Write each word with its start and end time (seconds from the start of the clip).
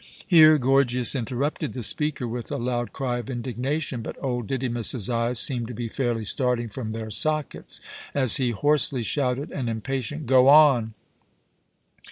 Here 0.25 0.57
Gorgias 0.57 1.13
interrupted 1.15 1.73
the 1.73 1.83
speaker 1.83 2.27
with 2.27 2.51
a 2.51 2.55
loud 2.57 2.91
cry 2.91 3.19
of 3.19 3.29
indignation, 3.29 4.01
but 4.01 4.15
old 4.19 4.47
Didymus's 4.47 5.11
eyes 5.11 5.37
seemed 5.39 5.67
to 5.67 5.75
be 5.75 5.89
fairly 5.89 6.25
starting 6.25 6.69
from 6.69 6.93
their 6.93 7.11
sockets 7.11 7.79
as 8.15 8.37
he 8.37 8.49
hoarsely 8.49 9.03
shouted 9.03 9.51
an 9.51 9.69
impatient 9.69 10.25
"Go 10.25 10.47
on!" 10.47 10.95